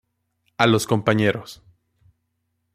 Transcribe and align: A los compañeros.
A 0.57 0.65
los 0.65 0.87
compañeros. 0.87 1.61